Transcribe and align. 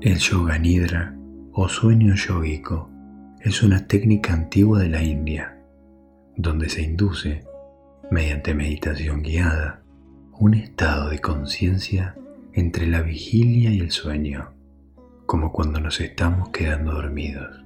El 0.00 0.18
yoga 0.18 0.56
nidra 0.60 1.12
o 1.52 1.68
sueño 1.68 2.14
yógico 2.14 2.88
es 3.40 3.64
una 3.64 3.88
técnica 3.88 4.32
antigua 4.32 4.78
de 4.78 4.88
la 4.88 5.02
India, 5.02 5.60
donde 6.36 6.68
se 6.68 6.82
induce, 6.82 7.44
mediante 8.08 8.54
meditación 8.54 9.22
guiada, 9.22 9.82
un 10.38 10.54
estado 10.54 11.10
de 11.10 11.18
conciencia 11.18 12.14
entre 12.52 12.86
la 12.86 13.02
vigilia 13.02 13.72
y 13.72 13.80
el 13.80 13.90
sueño, 13.90 14.54
como 15.26 15.50
cuando 15.50 15.80
nos 15.80 16.00
estamos 16.00 16.50
quedando 16.50 16.92
dormidos. 16.92 17.64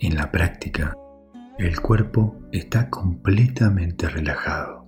En 0.00 0.16
la 0.16 0.30
práctica, 0.30 0.94
el 1.58 1.80
cuerpo 1.80 2.36
está 2.52 2.90
completamente 2.90 4.06
relajado. 4.10 4.83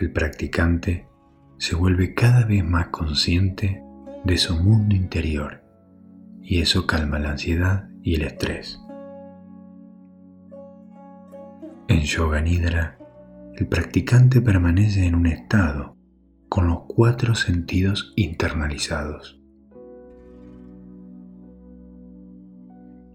El 0.00 0.12
practicante 0.12 1.06
se 1.58 1.76
vuelve 1.76 2.14
cada 2.14 2.46
vez 2.46 2.64
más 2.64 2.86
consciente 2.86 3.84
de 4.24 4.38
su 4.38 4.56
mundo 4.56 4.94
interior 4.94 5.62
y 6.40 6.62
eso 6.62 6.86
calma 6.86 7.18
la 7.18 7.32
ansiedad 7.32 7.90
y 8.02 8.14
el 8.14 8.22
estrés. 8.22 8.80
En 11.88 12.00
Yoga 12.00 12.40
Nidra, 12.40 12.96
el 13.54 13.68
practicante 13.68 14.40
permanece 14.40 15.04
en 15.04 15.16
un 15.16 15.26
estado 15.26 15.98
con 16.48 16.66
los 16.66 16.84
cuatro 16.88 17.34
sentidos 17.34 18.14
internalizados. 18.16 19.38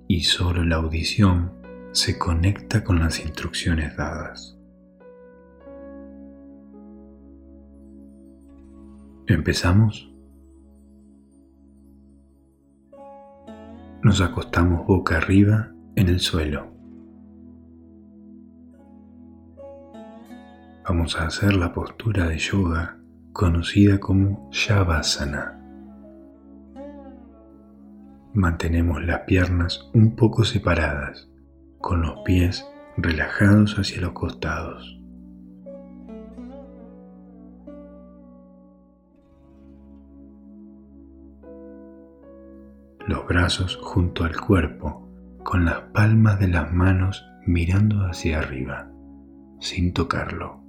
Y 0.08 0.22
solo 0.22 0.64
la 0.64 0.76
audición 0.76 1.52
se 1.94 2.20
conecta 2.20 2.84
con 2.84 3.00
las 3.00 3.26
instrucciones 3.26 3.98
dadas. 3.98 4.55
¿Empezamos? 9.28 10.12
Nos 14.04 14.22
acostamos 14.22 14.86
boca 14.86 15.18
arriba 15.18 15.72
en 15.96 16.10
el 16.10 16.20
suelo. 16.20 16.72
Vamos 20.88 21.20
a 21.20 21.26
hacer 21.26 21.56
la 21.56 21.74
postura 21.74 22.28
de 22.28 22.38
yoga 22.38 23.00
conocida 23.34 24.00
como 24.00 24.48
Shavasana. 24.52 25.60
Mantenemos 28.36 29.04
las 29.04 29.22
piernas 29.22 29.90
un 29.96 30.16
poco 30.16 30.44
separadas, 30.44 31.32
con 31.80 32.04
los 32.04 32.20
pies 32.24 32.64
relajados 32.96 33.80
hacia 33.80 34.02
los 34.02 34.12
costados. 34.12 34.95
Los 43.08 43.26
brazos 43.28 43.78
junto 43.82 44.24
al 44.24 44.36
cuerpo, 44.40 45.08
con 45.44 45.66
las 45.66 45.82
palmas 45.94 46.40
de 46.40 46.48
las 46.48 46.72
manos 46.72 47.26
mirando 47.46 48.06
hacia 48.06 48.40
arriba, 48.40 48.92
sin 49.60 49.94
tocarlo. 49.94 50.64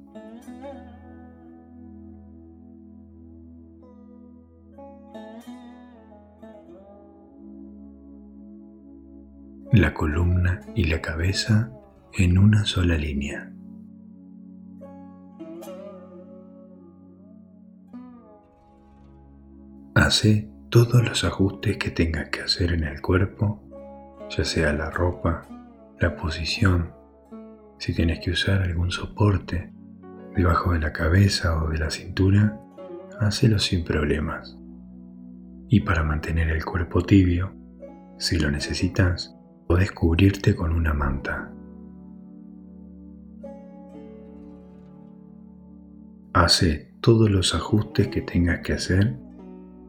La 9.72 9.92
columna 9.92 10.60
y 10.74 10.84
la 10.84 11.00
cabeza 11.00 11.70
en 12.12 12.38
una 12.38 12.64
sola 12.64 12.96
línea. 12.96 13.52
Todos 20.84 21.02
los 21.02 21.24
ajustes 21.24 21.78
que 21.78 21.90
tengas 21.90 22.28
que 22.28 22.42
hacer 22.42 22.70
en 22.72 22.84
el 22.84 23.00
cuerpo, 23.00 23.62
ya 24.28 24.44
sea 24.44 24.74
la 24.74 24.90
ropa, 24.90 25.48
la 25.98 26.14
posición, 26.16 26.92
si 27.78 27.94
tienes 27.94 28.20
que 28.20 28.32
usar 28.32 28.60
algún 28.60 28.90
soporte 28.90 29.72
debajo 30.34 30.74
de 30.74 30.80
la 30.80 30.92
cabeza 30.92 31.64
o 31.64 31.70
de 31.70 31.78
la 31.78 31.90
cintura, 31.90 32.60
hácelo 33.18 33.58
sin 33.58 33.84
problemas. 33.84 34.58
Y 35.70 35.80
para 35.80 36.02
mantener 36.02 36.50
el 36.50 36.62
cuerpo 36.62 37.00
tibio, 37.00 37.54
si 38.18 38.38
lo 38.38 38.50
necesitas, 38.50 39.34
podés 39.66 39.92
cubrirte 39.92 40.54
con 40.54 40.74
una 40.74 40.92
manta. 40.92 41.54
Hace 46.34 46.92
todos 47.00 47.30
los 47.30 47.54
ajustes 47.54 48.08
que 48.08 48.20
tengas 48.20 48.60
que 48.60 48.74
hacer 48.74 49.24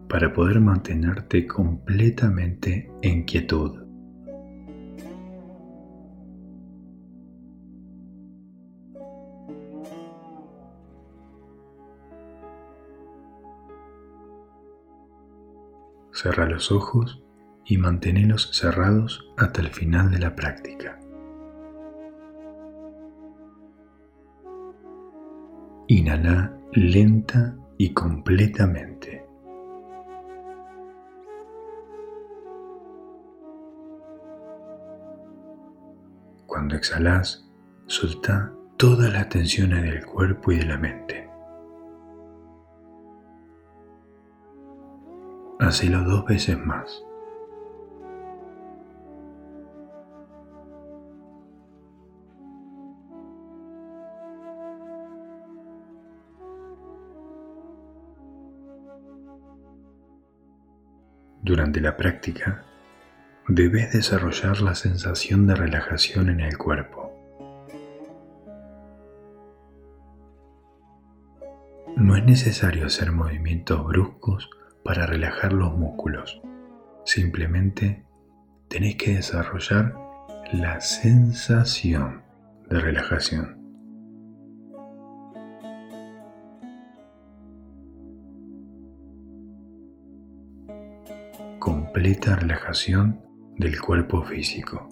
para 0.08 0.34
poder 0.34 0.60
mantenerte 0.60 1.46
completamente 1.46 2.92
en 3.02 3.24
quietud. 3.24 3.84
Cerra 16.14 16.48
los 16.48 16.72
ojos 16.72 17.22
y 17.64 17.78
manténlos 17.78 18.50
cerrados 18.52 19.30
hasta 19.38 19.62
el 19.62 19.68
final 19.68 20.10
de 20.10 20.20
la 20.20 20.36
práctica. 20.36 21.00
Inhala 25.88 26.58
lenta 26.74 27.56
y 27.78 27.94
completamente. 27.94 29.17
Cuando 36.68 36.80
exhalas, 36.80 37.50
suelta 37.86 38.52
todas 38.76 39.14
las 39.14 39.30
tensiones 39.30 39.84
del 39.84 40.06
cuerpo 40.06 40.52
y 40.52 40.58
de 40.58 40.66
la 40.66 40.78
mente. 40.78 41.30
Hacelo 45.62 46.04
dos 46.04 46.26
veces 46.26 46.58
más. 46.60 47.02
Durante 61.44 61.80
la 61.80 61.96
práctica, 61.96 62.66
debes 63.48 63.94
desarrollar 63.94 64.60
la 64.60 64.76
sensación 64.76 65.48
de 65.48 65.56
relajación 65.56 66.30
en 66.30 66.42
el 66.42 66.58
cuerpo. 66.58 67.14
No 71.96 72.18
es 72.18 72.26
necesario 72.26 72.86
hacer 72.86 73.12
movimientos 73.14 73.86
bruscos 73.86 74.50
para 74.84 75.06
relajar 75.06 75.54
los 75.54 75.78
músculos. 75.78 76.42
Simplemente 77.06 78.06
tenés 78.68 78.98
que 78.98 79.16
desarrollar 79.16 79.96
la 80.52 80.82
sensación 80.82 82.24
de 82.70 82.80
relajación. 82.80 83.58
Completa 91.60 92.36
relajación 92.36 93.27
del 93.58 93.80
cuerpo 93.82 94.24
físico. 94.24 94.90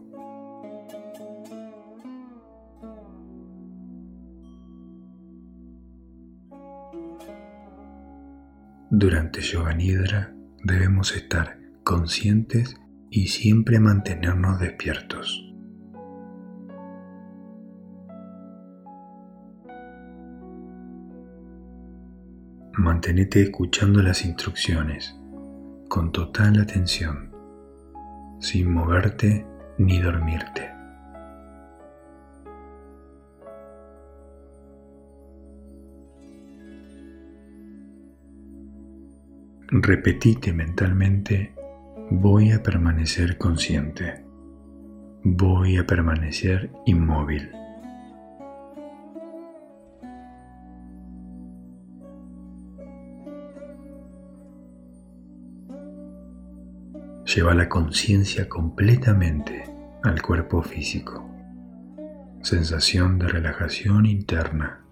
Durante 8.90 9.42
Yoga 9.42 9.74
Nidra 9.74 10.34
debemos 10.64 11.16
estar 11.16 11.60
conscientes 11.84 12.76
y 13.10 13.28
siempre 13.28 13.80
mantenernos 13.80 14.60
despiertos. 14.60 15.42
Mantenete 22.78 23.42
escuchando 23.42 24.02
las 24.02 24.26
instrucciones 24.26 25.16
con 25.88 26.12
total 26.12 26.60
atención 26.60 27.35
sin 28.40 28.72
moverte 28.72 29.46
ni 29.78 30.00
dormirte. 30.00 30.72
Repetite 39.68 40.54
mentalmente, 40.54 41.54
voy 42.12 42.52
a 42.52 42.62
permanecer 42.62 43.38
consciente, 43.38 44.24
voy 45.24 45.78
a 45.78 45.86
permanecer 45.86 46.70
inmóvil. 46.86 47.65
Lleva 57.36 57.54
la 57.54 57.68
conciencia 57.68 58.48
completamente 58.48 59.66
al 60.04 60.22
cuerpo 60.22 60.62
físico. 60.62 61.30
Sensación 62.42 63.20
de 63.20 63.28
relajación 63.28 64.06
interna. 64.06 64.86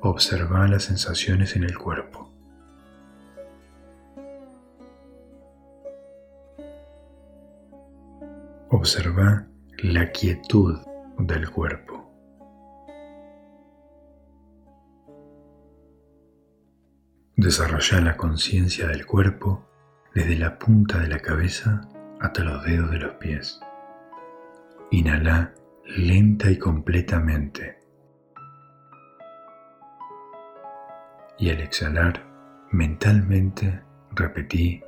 Observa 0.00 0.66
las 0.66 0.82
sensaciones 0.82 1.54
en 1.54 1.62
el 1.62 1.78
cuerpo. 1.78 2.34
Observa 8.70 9.46
la 9.78 10.10
quietud 10.10 10.76
del 11.20 11.48
cuerpo. 11.50 11.89
Desarrolla 17.40 18.02
la 18.02 18.18
conciencia 18.18 18.86
del 18.86 19.06
cuerpo 19.06 19.66
desde 20.14 20.36
la 20.36 20.58
punta 20.58 20.98
de 20.98 21.08
la 21.08 21.20
cabeza 21.20 21.80
hasta 22.20 22.44
los 22.44 22.62
dedos 22.64 22.90
de 22.90 22.98
los 22.98 23.14
pies. 23.14 23.58
Inhala 24.90 25.54
lenta 25.86 26.50
y 26.50 26.58
completamente. 26.58 27.78
Y 31.38 31.48
al 31.48 31.60
exhalar, 31.60 32.22
mentalmente 32.72 33.84
repetí 34.10 34.84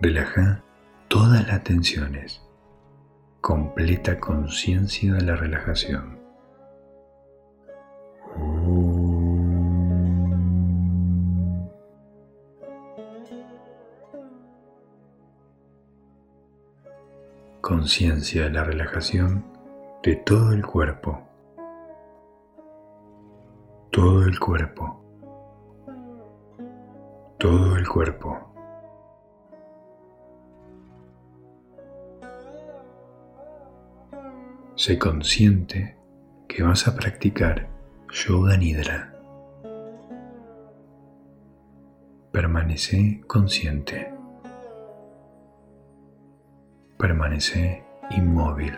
Relaja 0.00 0.62
todas 1.12 1.46
las 1.46 1.62
tensiones. 1.62 2.40
Completa 3.42 4.18
conciencia 4.18 5.12
de 5.12 5.20
la 5.20 5.36
relajación. 5.36 6.18
Conciencia 17.60 18.44
de 18.44 18.50
la 18.50 18.64
relajación 18.64 19.44
de 20.02 20.16
todo 20.16 20.54
el 20.54 20.64
cuerpo. 20.64 21.20
Todo 23.90 24.24
el 24.24 24.40
cuerpo. 24.40 25.04
Todo 27.38 27.76
el 27.76 27.86
cuerpo. 27.86 28.51
Sé 34.74 34.98
consciente 34.98 35.98
que 36.48 36.62
vas 36.62 36.88
a 36.88 36.96
practicar 36.96 37.68
yoga 38.10 38.56
nidra. 38.56 39.14
Permanece 42.32 43.20
consciente. 43.26 44.10
Permanece 46.98 47.84
inmóvil. 48.16 48.72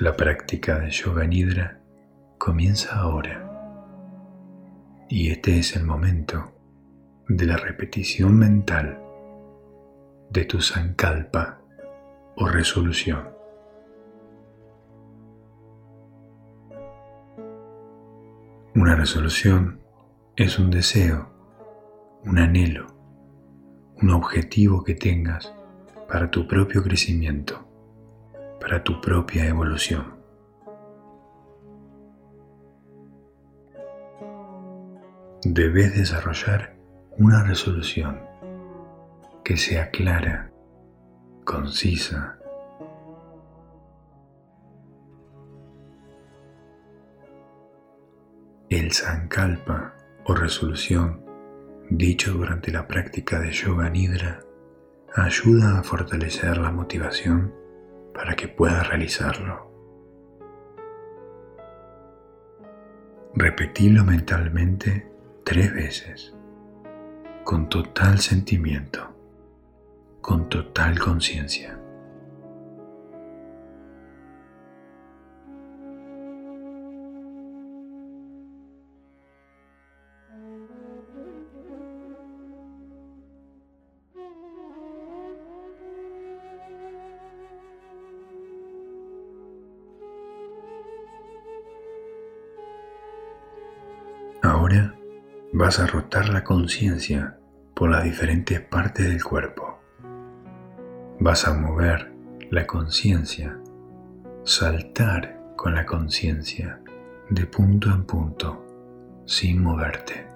La 0.00 0.16
práctica 0.16 0.80
de 0.80 0.90
yoga 0.90 1.24
nidra 1.24 1.80
comienza 2.36 2.96
ahora. 2.96 3.40
Y 5.08 5.30
este 5.30 5.60
es 5.60 5.76
el 5.76 5.84
momento 5.84 6.52
de 7.28 7.46
la 7.46 7.56
repetición 7.58 8.36
mental 8.36 9.03
de 10.30 10.44
tu 10.44 10.60
sankalpa 10.60 11.60
o 12.36 12.48
resolución. 12.48 13.28
Una 18.74 18.96
resolución 18.96 19.80
es 20.36 20.58
un 20.58 20.70
deseo, 20.70 21.30
un 22.24 22.38
anhelo, 22.38 22.86
un 24.02 24.10
objetivo 24.10 24.82
que 24.82 24.94
tengas 24.94 25.54
para 26.08 26.30
tu 26.30 26.48
propio 26.48 26.82
crecimiento, 26.82 27.66
para 28.60 28.82
tu 28.82 29.00
propia 29.00 29.46
evolución. 29.46 30.14
Debes 35.44 35.94
desarrollar 35.96 36.74
una 37.16 37.44
resolución 37.44 38.20
que 39.44 39.58
sea 39.58 39.90
clara, 39.90 40.50
concisa. 41.44 42.38
El 48.70 48.90
sankalpa 48.92 49.94
o 50.24 50.34
resolución 50.34 51.22
dicho 51.90 52.32
durante 52.32 52.72
la 52.72 52.88
práctica 52.88 53.38
de 53.38 53.52
yoga 53.52 53.90
nidra 53.90 54.40
ayuda 55.14 55.78
a 55.78 55.82
fortalecer 55.82 56.56
la 56.56 56.70
motivación 56.70 57.54
para 58.14 58.34
que 58.34 58.48
puedas 58.48 58.88
realizarlo. 58.88 59.70
Repetilo 63.34 64.04
mentalmente 64.04 65.06
tres 65.44 65.74
veces, 65.74 66.34
con 67.44 67.68
total 67.68 68.18
sentimiento 68.20 69.13
con 70.24 70.48
total 70.48 70.98
conciencia. 70.98 71.78
Ahora 94.42 94.94
vas 95.52 95.78
a 95.80 95.86
rotar 95.86 96.30
la 96.30 96.42
conciencia 96.42 97.38
por 97.74 97.90
las 97.90 98.04
diferentes 98.04 98.58
partes 98.62 99.06
del 99.06 99.22
cuerpo. 99.22 99.63
Vas 101.24 101.48
a 101.48 101.54
mover 101.54 102.12
la 102.50 102.66
conciencia, 102.66 103.58
saltar 104.42 105.40
con 105.56 105.74
la 105.74 105.86
conciencia 105.86 106.82
de 107.30 107.46
punto 107.46 107.88
en 107.88 108.04
punto, 108.04 108.62
sin 109.24 109.62
moverte. 109.62 110.26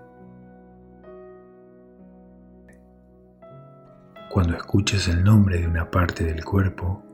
Cuando 4.31 4.57
escuches 4.57 5.09
el 5.09 5.23
nombre 5.23 5.59
de 5.59 5.67
una 5.67 5.91
parte 5.91 6.25
del 6.25 6.43
cuerpo, 6.43 7.05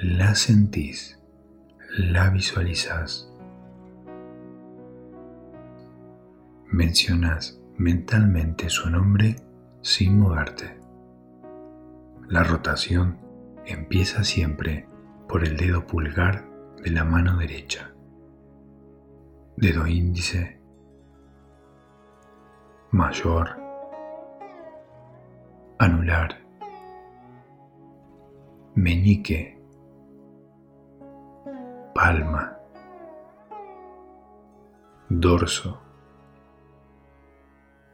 la 0.00 0.36
sentís, 0.36 1.18
la 1.98 2.30
visualizás. 2.30 3.28
Mencionas 6.66 7.60
mentalmente 7.78 8.70
su 8.70 8.88
nombre 8.88 9.34
sin 9.82 10.20
moverte. 10.20 10.77
La 12.28 12.44
rotación 12.44 13.18
empieza 13.64 14.22
siempre 14.22 14.86
por 15.30 15.44
el 15.44 15.56
dedo 15.56 15.86
pulgar 15.86 16.44
de 16.76 16.90
la 16.90 17.02
mano 17.02 17.38
derecha, 17.38 17.94
dedo 19.56 19.86
índice, 19.86 20.60
mayor, 22.90 23.56
anular, 25.78 26.36
meñique, 28.74 29.58
palma, 31.94 32.58
dorso, 35.08 35.80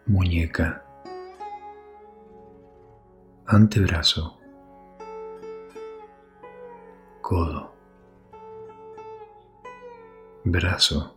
muñeca, 0.07 0.84
antebrazo, 3.47 4.39
codo, 7.21 7.75
brazo, 10.45 11.15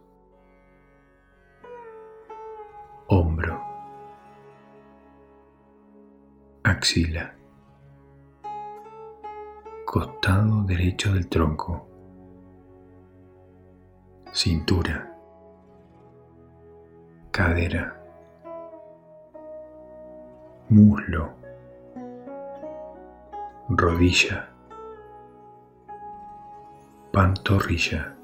hombro, 3.08 3.62
axila, 6.64 7.34
costado 9.86 10.64
derecho 10.64 11.14
del 11.14 11.30
tronco, 11.30 11.88
cintura, 14.34 15.18
cadera, 17.32 17.96
muslo, 20.68 21.37
rodilla, 23.70 24.50
pantorrilla, 27.12 28.16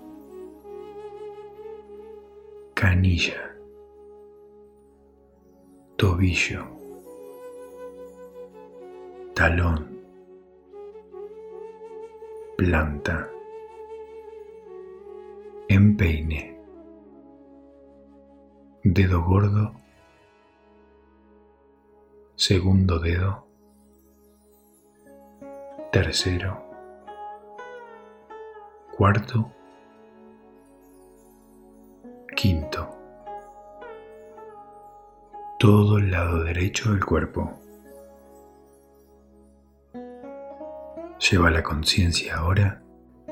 canilla, 2.73 3.53
tobillo, 5.97 6.65
talón, 9.33 9.99
planta, 12.55 13.29
empeine, 15.67 16.57
dedo 18.83 19.21
gordo, 19.23 19.73
segundo 22.35 22.99
dedo, 22.99 23.42
tercero, 25.93 26.59
cuarto, 28.97 29.51
quinto, 32.35 32.89
todo 35.59 35.99
el 35.99 36.09
lado 36.09 36.45
derecho 36.45 36.93
del 36.93 37.05
cuerpo. 37.05 37.53
Lleva 41.19 41.51
la 41.51 41.61
conciencia 41.61 42.37
ahora 42.37 42.81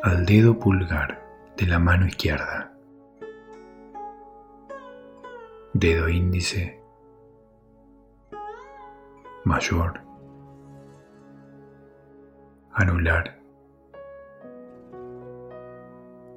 al 0.04 0.28
dedo 0.28 0.60
pulgar 0.60 1.20
de 1.58 1.66
la 1.66 1.80
mano 1.80 2.06
izquierda, 2.06 2.78
dedo 5.74 6.08
índice, 6.10 6.80
mayor, 9.46 10.11
anular, 12.74 13.38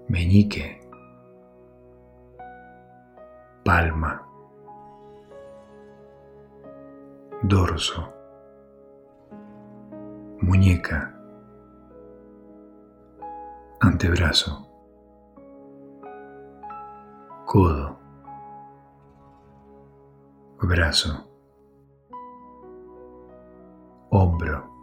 meñique, 0.09 0.81
palma, 3.65 4.23
dorso, 7.43 8.13
muñeca, 10.41 11.15
antebrazo, 13.81 14.69
codo, 17.47 17.99
brazo, 20.61 21.31
hombro, 24.11 24.74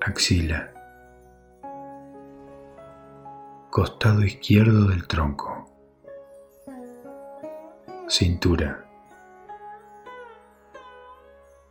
axila, 0.00 0.72
costado 3.70 4.22
izquierdo 4.24 4.86
del 4.86 5.06
tronco, 5.06 5.66
cintura, 8.08 8.84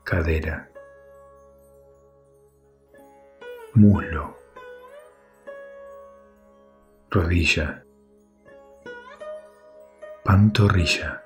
cadera, 0.04 0.70
muslo, 3.74 4.38
rodilla, 7.10 7.84
pantorrilla, 10.24 11.24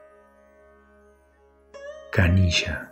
canilla, 2.11 2.91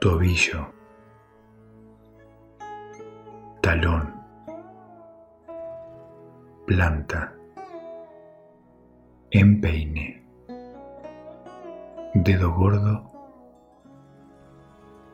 tobillo, 0.00 0.79
talón, 3.70 4.12
planta, 6.66 7.32
empeine, 9.30 10.24
dedo 12.14 12.52
gordo, 12.52 13.08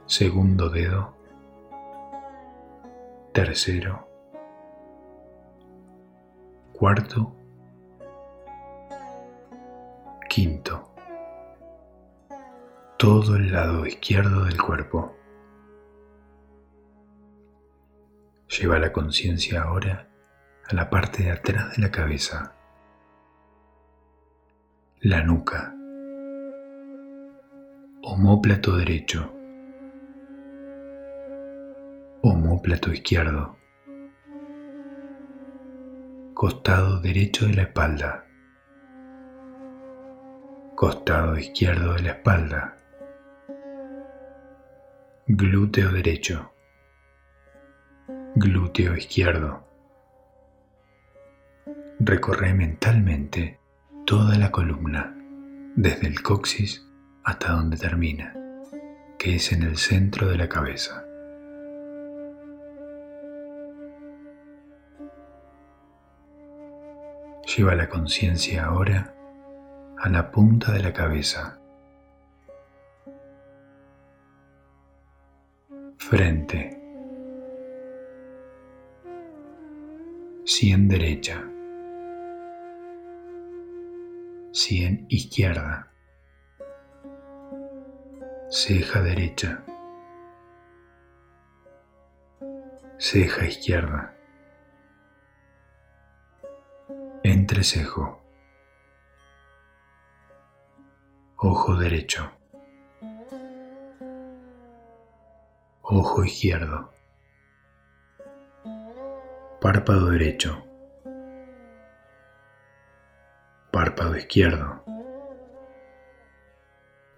segundo 0.06 0.70
dedo, 0.70 1.14
tercero, 3.34 4.08
cuarto, 6.72 7.36
quinto 10.30 10.94
todo 12.96 13.36
el 13.36 13.52
lado 13.52 13.84
izquierdo 13.86 14.46
del 14.46 14.62
cuerpo. 14.62 15.15
Lleva 18.48 18.78
la 18.78 18.92
conciencia 18.92 19.62
ahora 19.62 20.08
a 20.68 20.74
la 20.74 20.88
parte 20.88 21.24
de 21.24 21.32
atrás 21.32 21.76
de 21.76 21.82
la 21.82 21.90
cabeza, 21.90 22.54
la 25.00 25.22
nuca, 25.22 25.74
homóplato 28.02 28.76
derecho, 28.76 29.32
homóplato 32.22 32.92
izquierdo, 32.92 33.56
costado 36.32 37.00
derecho 37.00 37.46
de 37.46 37.54
la 37.54 37.62
espalda, 37.62 38.26
costado 40.76 41.36
izquierdo 41.36 41.94
de 41.94 42.02
la 42.02 42.10
espalda, 42.10 42.76
glúteo 45.26 45.90
derecho, 45.90 46.52
glúteo 48.38 48.94
izquierdo. 48.94 49.64
Recorre 51.98 52.52
mentalmente 52.52 53.58
toda 54.04 54.36
la 54.36 54.50
columna, 54.50 55.16
desde 55.74 56.06
el 56.06 56.22
coxis 56.22 56.86
hasta 57.24 57.52
donde 57.52 57.78
termina, 57.78 58.34
que 59.18 59.36
es 59.36 59.52
en 59.52 59.62
el 59.62 59.78
centro 59.78 60.28
de 60.28 60.36
la 60.36 60.50
cabeza. 60.50 61.02
Lleva 67.56 67.74
la 67.74 67.88
conciencia 67.88 68.66
ahora 68.66 69.14
a 69.98 70.10
la 70.10 70.30
punta 70.30 70.72
de 70.72 70.82
la 70.82 70.92
cabeza 70.92 71.58
frente, 75.96 76.75
sien 80.46 80.86
derecha, 80.86 81.42
sien 84.52 85.06
izquierda, 85.08 85.90
ceja 88.48 89.02
derecha, 89.02 89.64
ceja 92.96 93.46
izquierda, 93.46 94.14
entrecejo, 97.24 98.22
ojo 101.38 101.74
derecho. 101.74 102.30
ojo 105.88 106.24
izquierdo, 106.24 106.90
párpado 109.60 110.10
derecho, 110.10 110.62
párpado 113.70 114.16
izquierdo, 114.16 114.84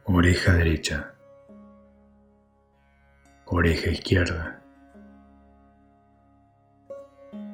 oreja 0.05 0.53
derecha, 0.55 1.15
oreja 3.47 3.91
izquierda, 3.91 4.63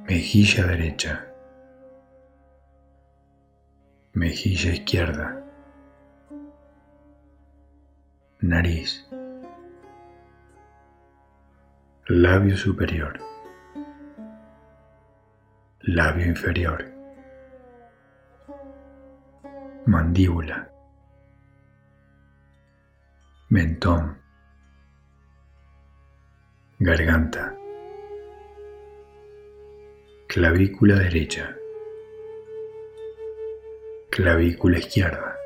mejilla 0.07 0.67
derecha, 0.67 1.27
mejilla 4.13 4.73
izquierda, 4.73 5.45
nariz. 8.41 9.09
Labio 12.07 12.55
superior, 12.59 13.19
labio 15.87 16.25
inferior, 16.25 16.83
mandíbula, 19.85 20.71
mentón, 23.51 24.17
garganta, 26.79 27.55
clavícula 30.27 30.95
derecha, 31.01 31.55
clavícula 34.11 34.79
izquierda, 34.79 35.37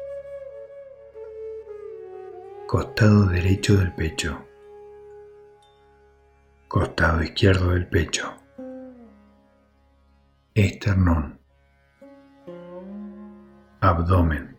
costado 2.68 3.26
derecho 3.26 3.76
del 3.76 3.92
pecho, 3.92 4.46
costado 6.68 7.24
izquierdo 7.24 7.70
del 7.72 7.88
pecho, 7.88 8.32
esternón, 10.58 11.38
abdomen, 13.80 14.56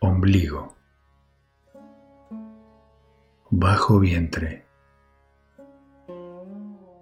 ombligo, 0.00 0.74
bajo 3.50 4.00
vientre, 4.00 4.66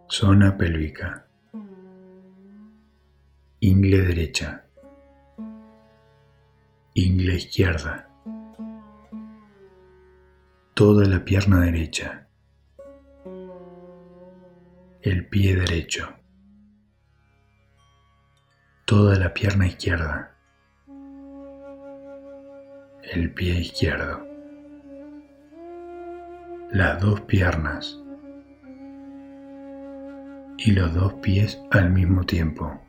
zona 0.08 0.54
pélvica, 0.58 1.26
ingle 3.60 4.02
derecha, 4.02 4.66
ingle 6.92 7.36
izquierda, 7.36 8.10
toda 10.74 11.06
la 11.06 11.24
pierna 11.24 11.60
derecha, 11.60 12.28
el 15.00 15.26
pie 15.26 15.56
derecho, 15.56 16.23
toda 18.96 19.18
la 19.18 19.34
pierna 19.34 19.66
izquierda, 19.66 20.36
el 23.02 23.34
pie 23.34 23.58
izquierdo, 23.58 24.24
las 26.70 27.00
dos 27.00 27.20
piernas. 27.22 28.00
Y 30.58 30.70
los 30.70 30.94
dos 30.94 31.14
pies 31.14 31.60
al 31.72 31.90
mismo 31.90 32.24
tiempo, 32.24 32.80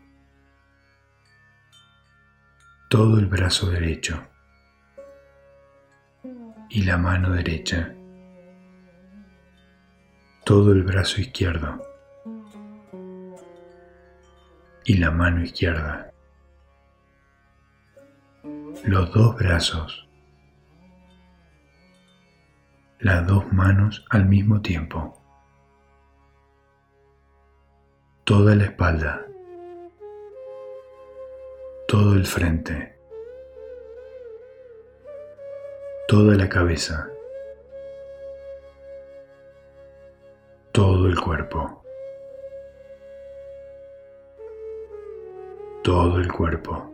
todo 2.87 3.17
el 3.17 3.25
brazo 3.25 3.71
derecho. 3.71 4.27
Y 6.69 6.83
la 6.83 6.99
mano 6.99 7.31
derecha, 7.31 7.95
todo 10.43 10.71
el 10.71 10.83
brazo 10.83 11.19
izquierdo 11.19 11.94
y 14.85 14.97
la 14.97 15.09
mano 15.09 15.43
izquierda, 15.43 16.13
los 18.83 19.11
dos 19.11 19.35
brazos, 19.35 20.07
las 22.99 23.25
dos 23.25 23.51
manos 23.51 24.05
al 24.11 24.25
mismo 24.25 24.61
tiempo, 24.61 25.19
toda 28.25 28.55
la 28.55 28.65
espalda, 28.65 29.25
todo 31.87 32.13
el 32.13 32.25
frente, 32.27 32.95
toda 36.07 36.35
la 36.35 36.47
cabeza, 36.47 37.09
todo 40.71 41.07
el 41.07 41.19
cuerpo. 41.19 41.84
Todo 45.85 46.17
el 46.17 46.31
cuerpo, 46.33 46.91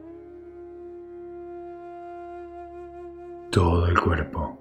todo 3.49 3.87
el 3.87 3.97
cuerpo. 3.97 4.59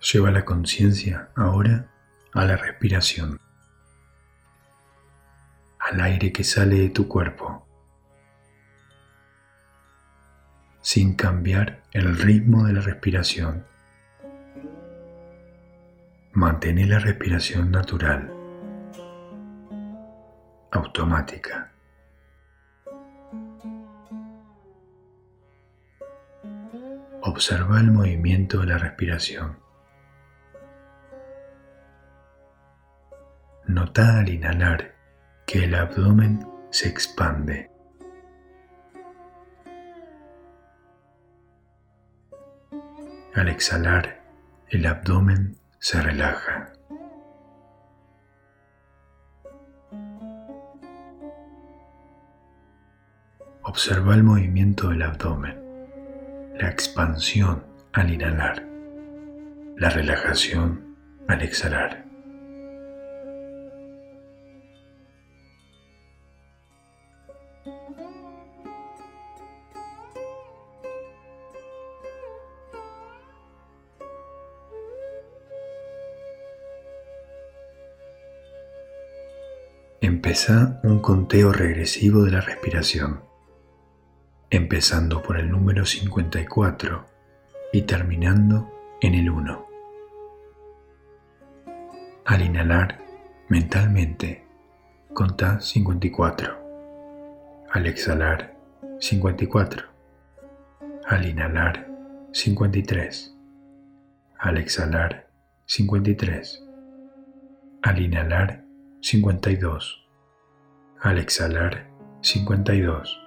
Lleva 0.00 0.30
la 0.30 0.42
conciencia 0.46 1.28
ahora 1.36 1.86
a 2.32 2.46
la 2.46 2.56
respiración, 2.56 3.38
al 5.78 6.00
aire 6.00 6.32
que 6.32 6.44
sale 6.44 6.76
de 6.76 6.88
tu 6.88 7.06
cuerpo, 7.08 7.68
sin 10.80 11.14
cambiar 11.14 11.82
el 11.92 12.16
ritmo 12.16 12.64
de 12.64 12.72
la 12.72 12.80
respiración. 12.80 13.70
Mantén 16.42 16.88
la 16.90 16.98
respiración 16.98 17.70
natural, 17.70 18.28
automática. 20.72 21.70
Observa 27.20 27.78
el 27.78 27.92
movimiento 27.92 28.58
de 28.58 28.66
la 28.66 28.78
respiración. 28.78 29.56
Nota 33.68 34.18
al 34.18 34.28
inhalar 34.28 34.96
que 35.46 35.66
el 35.66 35.76
abdomen 35.76 36.44
se 36.70 36.88
expande. 36.88 37.70
Al 43.32 43.48
exhalar, 43.48 44.24
el 44.70 44.86
abdomen 44.86 45.61
se 45.82 46.00
relaja. 46.00 46.72
Observa 53.62 54.14
el 54.14 54.22
movimiento 54.22 54.90
del 54.90 55.02
abdomen, 55.02 55.60
la 56.54 56.68
expansión 56.68 57.64
al 57.92 58.12
inhalar, 58.12 58.64
la 59.76 59.90
relajación 59.90 60.96
al 61.26 61.42
exhalar. 61.42 62.01
Empezá 80.32 80.80
un 80.82 81.00
conteo 81.00 81.52
regresivo 81.52 82.24
de 82.24 82.30
la 82.30 82.40
respiración, 82.40 83.20
empezando 84.48 85.22
por 85.22 85.38
el 85.38 85.50
número 85.50 85.84
54 85.84 87.04
y 87.74 87.82
terminando 87.82 88.72
en 89.02 89.12
el 89.12 89.28
1. 89.28 89.66
Al 92.24 92.40
inhalar 92.40 92.98
mentalmente, 93.50 94.46
contá 95.12 95.60
54. 95.60 97.66
Al 97.70 97.86
exhalar, 97.86 98.56
54. 99.00 99.86
Al 101.08 101.26
inhalar, 101.26 101.86
53. 102.32 103.36
Al 104.38 104.56
exhalar, 104.56 105.28
53. 105.66 106.64
Al 107.82 108.00
inhalar, 108.00 108.64
52 109.02 110.01
al 111.02 111.18
exhalar 111.18 111.90
52. 112.20 113.20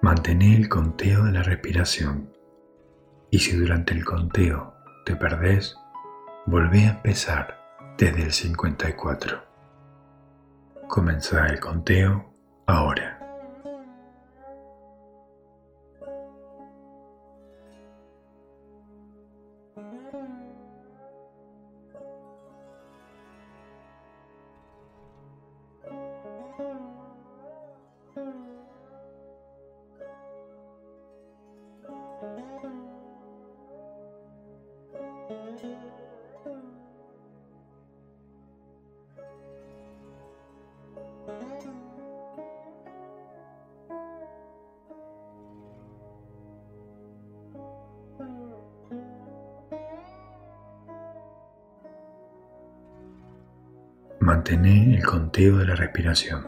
Mantén 0.00 0.42
el 0.42 0.68
conteo 0.68 1.24
de 1.24 1.32
la 1.32 1.42
respiración 1.42 2.32
y 3.30 3.40
si 3.40 3.56
durante 3.56 3.94
el 3.94 4.04
conteo 4.04 4.72
te 5.04 5.16
perdés, 5.16 5.76
volvé 6.46 6.86
a 6.86 6.90
empezar 6.90 7.58
desde 7.98 8.22
el 8.22 8.32
54. 8.32 9.42
Comenzá 10.88 11.46
el 11.46 11.58
conteo 11.58 12.32
ahora. 12.68 13.21
Mantener 54.20 54.98
el 54.98 55.04
conteo 55.04 55.58
de 55.58 55.66
la 55.66 55.74
respiración. 55.74 56.46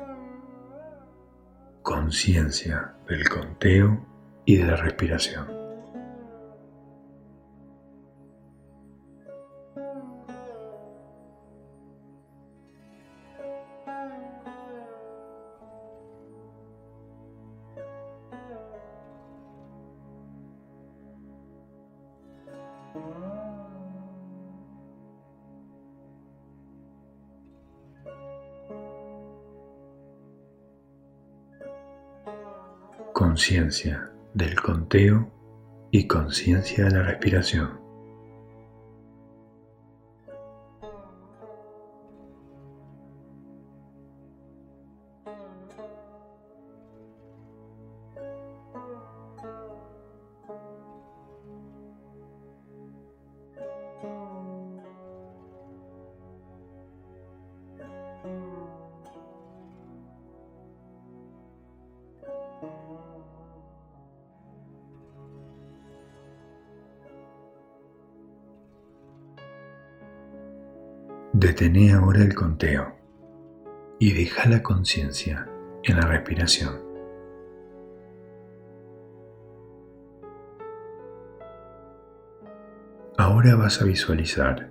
Conciencia 1.82 2.94
del 3.08 3.28
conteo 3.28 4.06
y 4.44 4.56
de 4.56 4.64
la 4.64 4.76
respiración. 4.76 5.53
Conciencia 33.24 34.12
del 34.34 34.60
conteo 34.60 35.32
y 35.90 36.06
conciencia 36.06 36.84
de 36.84 36.90
la 36.90 37.02
respiración. 37.04 37.83
Detene 71.56 71.92
ahora 71.92 72.20
el 72.20 72.34
conteo 72.34 72.96
y 74.00 74.12
deja 74.12 74.48
la 74.48 74.60
conciencia 74.60 75.48
en 75.84 75.96
la 75.96 76.04
respiración. 76.04 76.80
Ahora 83.16 83.54
vas 83.54 83.80
a 83.80 83.84
visualizar 83.84 84.68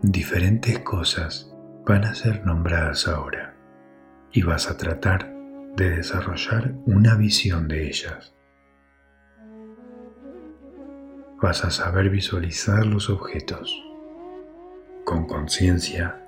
diferentes 0.00 0.78
cosas 0.78 1.54
van 1.84 2.04
a 2.04 2.14
ser 2.14 2.46
nombradas 2.46 3.06
ahora 3.06 3.54
y 4.32 4.44
vas 4.44 4.70
a 4.70 4.78
tratar 4.78 5.30
de 5.76 5.90
desarrollar 5.90 6.72
una 6.86 7.16
visión 7.16 7.68
de 7.68 7.86
ellas 7.86 8.34
vas 11.40 11.64
a 11.64 11.70
saber 11.70 12.10
visualizar 12.10 12.84
los 12.84 13.08
objetos. 13.08 13.82
Con 15.04 15.26
conciencia 15.26 16.26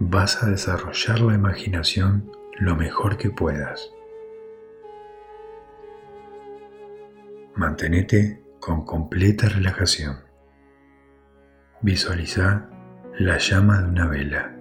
vas 0.00 0.42
a 0.42 0.50
desarrollar 0.50 1.20
la 1.20 1.34
imaginación 1.34 2.30
lo 2.58 2.74
mejor 2.74 3.16
que 3.16 3.30
puedas. 3.30 3.92
Mantenete 7.54 8.42
con 8.60 8.84
completa 8.84 9.48
relajación. 9.48 10.18
Visualiza 11.80 12.68
la 13.18 13.38
llama 13.38 13.80
de 13.80 13.88
una 13.88 14.06
vela, 14.08 14.56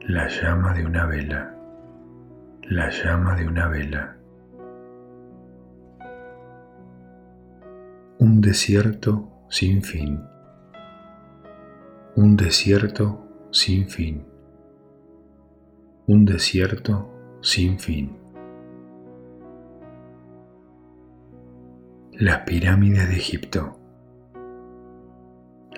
la 0.00 0.28
llama 0.28 0.74
de 0.74 0.86
una 0.86 1.06
vela, 1.06 1.56
la 2.62 2.90
llama 2.90 3.34
de 3.36 3.46
una 3.46 3.68
vela. 3.68 4.16
Un 8.18 8.40
desierto 8.40 9.28
sin 9.48 9.82
fin, 9.82 10.22
un 12.14 12.36
desierto 12.36 13.26
sin 13.50 13.88
fin, 13.88 14.24
un 16.06 16.24
desierto 16.24 17.10
sin 17.40 17.78
fin. 17.78 18.16
Las 22.12 22.42
pirámides 22.42 23.08
de 23.08 23.16
Egipto, 23.16 23.80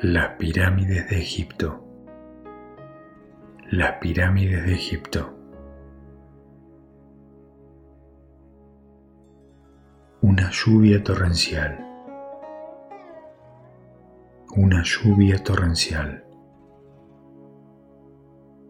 las 0.03 0.37
pirámides 0.37 1.09
de 1.09 1.19
Egipto, 1.19 1.83
las 3.71 3.93
pirámides 3.93 4.67
de 4.67 4.75
Egipto. 4.75 5.33
Una 10.21 10.51
lluvia 10.51 11.03
torrencial 11.03 11.86
una 14.57 14.83
lluvia 14.83 15.45
torrencial, 15.45 16.25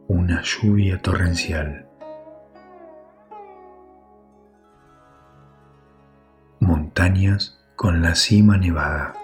una 0.09 0.43
lluvia 0.43 1.01
torrencial. 1.01 1.89
Montañas 6.59 7.65
con 7.77 8.03
la 8.03 8.17
cima 8.17 8.57
nevada. 8.57 9.15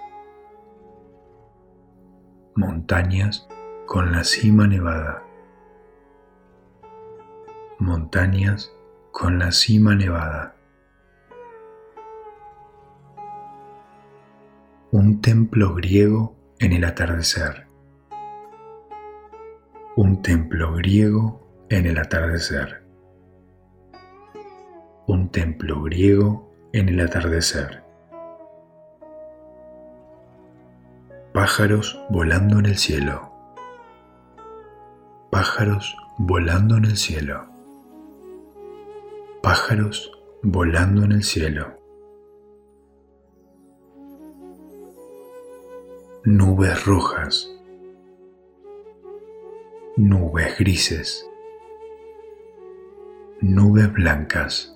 Montañas 2.55 3.49
con 3.87 4.13
la 4.13 4.23
cima 4.23 4.69
nevada. 4.69 5.25
Montañas 7.81 8.73
con 9.11 9.41
la 9.41 9.51
cima 9.51 9.97
nevada. 9.97 10.55
Un 14.93 15.21
templo 15.21 15.75
griego 15.75 16.37
en 16.63 16.73
el 16.73 16.85
atardecer. 16.85 17.67
Un 19.97 20.23
templo 20.23 20.75
griego 20.75 21.67
en 21.69 21.87
el 21.87 21.99
atardecer. 21.99 22.85
Un 25.09 25.29
templo 25.33 25.83
griego 25.83 26.55
en 26.73 26.89
el 26.89 27.01
atardecer. 27.01 27.83
Pájaros 31.35 32.01
volando 32.11 32.61
en 32.61 32.67
el 32.67 32.79
cielo. 32.79 33.33
Pájaros 35.33 35.97
volando 36.17 36.77
en 36.77 36.85
el 36.85 36.97
cielo. 36.97 37.45
Pájaros 39.43 40.13
volando 40.45 41.03
en 41.03 41.11
el 41.11 41.25
cielo. 41.25 41.82
Nubes 46.25 46.87
rojas, 46.87 47.51
nubes 49.97 50.57
grises, 50.57 51.29
nubes 53.41 53.93
blancas, 53.93 54.73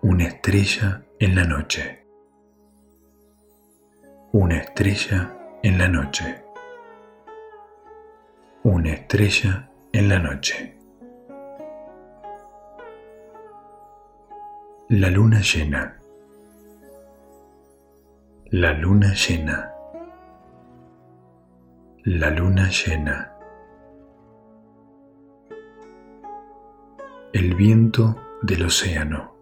una 0.00 0.24
estrella 0.24 1.04
en 1.18 1.34
la 1.34 1.44
noche, 1.44 2.06
una 4.32 4.56
estrella 4.56 5.58
en 5.62 5.76
la 5.76 5.88
noche, 5.88 6.42
una 8.62 8.94
estrella 8.94 9.70
en 9.92 10.08
la 10.08 10.18
noche. 10.18 10.78
La 14.88 15.10
luna 15.10 15.42
llena 15.42 15.97
la 18.50 18.72
luna 18.72 19.12
llena. 19.12 19.74
La 22.04 22.30
luna 22.30 22.70
llena. 22.70 23.34
El 27.34 27.54
viento 27.56 28.16
del 28.40 28.64
océano. 28.64 29.34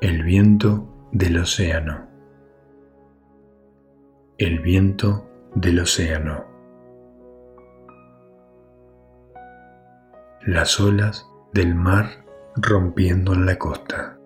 El 0.00 0.22
viento 0.22 0.86
del 1.10 1.38
océano. 1.38 2.08
El 4.36 4.60
viento 4.60 5.28
del 5.56 5.80
océano. 5.80 6.44
Las 10.46 10.78
olas 10.78 11.28
del 11.52 11.74
mar 11.74 12.24
rompiendo 12.54 13.34
en 13.34 13.46
la 13.46 13.58
costa 13.58 14.17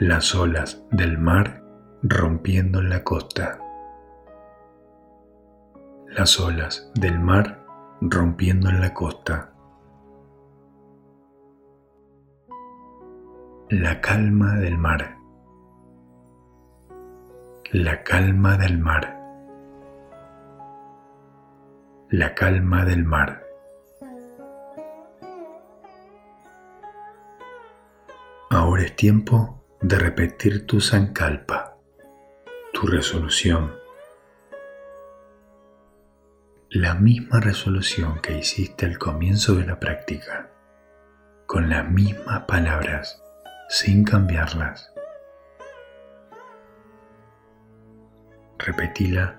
las 0.00 0.34
olas 0.34 0.82
del 0.92 1.18
mar 1.18 1.62
rompiendo 2.02 2.78
en 2.78 2.88
la 2.88 3.04
costa. 3.04 3.60
Las 6.08 6.40
olas 6.40 6.90
del 6.94 7.20
mar 7.20 7.62
rompiendo 8.00 8.70
en 8.70 8.80
la 8.80 8.94
costa. 8.94 9.52
La 13.68 14.00
calma 14.00 14.54
del 14.54 14.78
mar. 14.78 15.18
La 17.70 18.02
calma 18.02 18.56
del 18.56 18.78
mar. 18.78 19.20
La 22.08 22.34
calma 22.34 22.86
del 22.86 23.04
mar. 23.04 23.44
Ahora 28.48 28.82
es 28.82 28.96
tiempo 28.96 29.59
de 29.80 29.98
repetir 29.98 30.66
tu 30.66 30.80
sankalpa, 30.80 31.76
tu 32.72 32.86
resolución, 32.86 33.74
la 36.70 36.94
misma 36.94 37.40
resolución 37.40 38.20
que 38.20 38.38
hiciste 38.38 38.86
al 38.86 38.98
comienzo 38.98 39.54
de 39.54 39.66
la 39.66 39.80
práctica, 39.80 40.50
con 41.46 41.68
las 41.68 41.90
mismas 41.90 42.42
palabras, 42.44 43.22
sin 43.68 44.04
cambiarlas. 44.04 44.90
repetila 48.64 49.36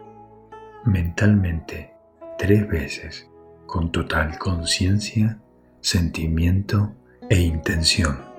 mentalmente 0.86 1.94
tres 2.38 2.68
veces 2.68 3.30
con 3.66 3.92
total 3.92 4.38
conciencia, 4.38 5.40
sentimiento 5.80 6.94
e 7.30 7.40
intención. 7.40 8.31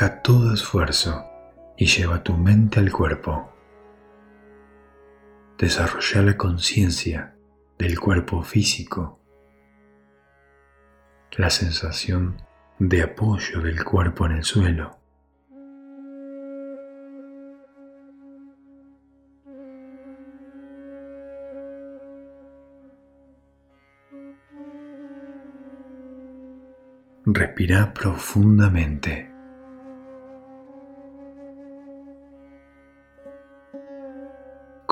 Deja 0.00 0.22
todo 0.22 0.54
esfuerzo 0.54 1.26
y 1.76 1.84
lleva 1.84 2.22
tu 2.22 2.34
mente 2.34 2.80
al 2.80 2.90
cuerpo. 2.90 3.52
Desarrolla 5.58 6.22
la 6.22 6.36
conciencia 6.38 7.34
del 7.78 8.00
cuerpo 8.00 8.42
físico, 8.42 9.20
la 11.36 11.50
sensación 11.50 12.40
de 12.78 13.02
apoyo 13.02 13.60
del 13.60 13.84
cuerpo 13.84 14.24
en 14.24 14.32
el 14.32 14.44
suelo. 14.44 14.96
Respira 27.26 27.92
profundamente. 27.92 29.29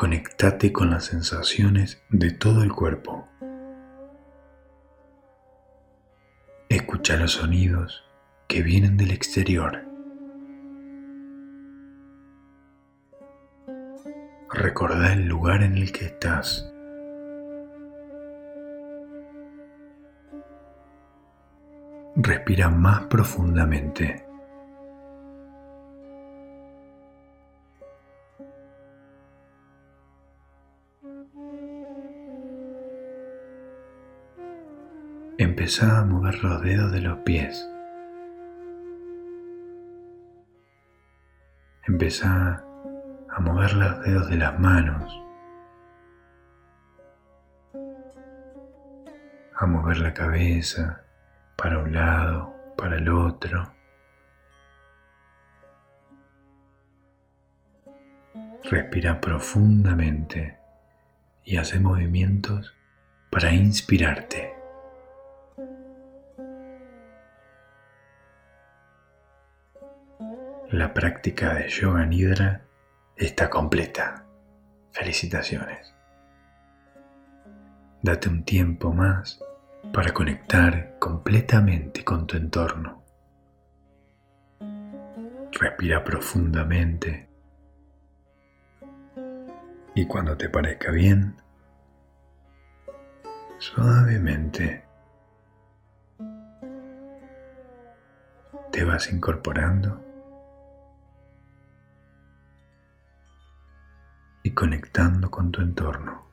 Conectate 0.00 0.72
con 0.72 0.90
las 0.90 1.06
sensaciones 1.06 2.00
de 2.08 2.30
todo 2.30 2.62
el 2.62 2.72
cuerpo. 2.72 3.26
Escucha 6.68 7.16
los 7.16 7.32
sonidos 7.32 8.04
que 8.46 8.62
vienen 8.62 8.96
del 8.96 9.10
exterior. 9.10 9.84
Recordá 14.48 15.14
el 15.14 15.26
lugar 15.26 15.64
en 15.64 15.76
el 15.76 15.90
que 15.90 16.04
estás. 16.04 16.72
Respira 22.14 22.68
más 22.68 23.02
profundamente. 23.06 24.27
Empezá 35.40 36.00
a 36.00 36.04
mover 36.04 36.42
los 36.42 36.60
dedos 36.62 36.90
de 36.90 37.00
los 37.00 37.18
pies. 37.18 37.64
Empezá 41.86 42.64
a 43.28 43.40
mover 43.40 43.72
los 43.74 44.00
dedos 44.00 44.28
de 44.30 44.36
las 44.36 44.58
manos. 44.58 45.22
A 49.54 49.66
mover 49.66 49.98
la 49.98 50.12
cabeza 50.12 51.04
para 51.56 51.78
un 51.78 51.92
lado, 51.94 52.52
para 52.76 52.96
el 52.96 53.08
otro. 53.08 53.72
Respira 58.64 59.20
profundamente 59.20 60.58
y 61.44 61.58
hace 61.58 61.78
movimientos 61.78 62.74
para 63.30 63.52
inspirarte. 63.52 64.57
La 70.70 70.92
práctica 70.92 71.54
de 71.54 71.66
Yoga 71.66 72.04
Nidra 72.04 72.60
está 73.16 73.48
completa. 73.48 74.26
Felicitaciones. 74.90 75.94
Date 78.02 78.28
un 78.28 78.44
tiempo 78.44 78.92
más 78.92 79.42
para 79.94 80.12
conectar 80.12 80.98
completamente 80.98 82.04
con 82.04 82.26
tu 82.26 82.36
entorno. 82.36 83.02
Respira 85.52 86.04
profundamente 86.04 87.30
y 89.94 90.06
cuando 90.06 90.36
te 90.36 90.50
parezca 90.50 90.90
bien, 90.90 91.34
suavemente 93.56 94.84
te 98.70 98.84
vas 98.84 99.10
incorporando 99.10 100.07
conectando 104.58 105.30
con 105.30 105.52
tu 105.52 105.60
entorno. 105.60 106.27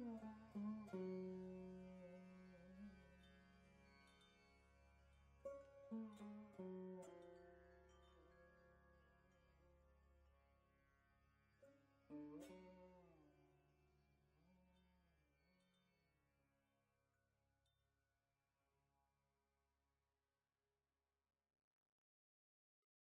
Mm-hmm. 0.00 1.49